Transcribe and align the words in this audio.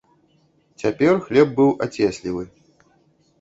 Цяпер 0.83 1.19
хлеб 1.25 1.51
быў 1.59 1.69
ацеслівы. 1.87 2.43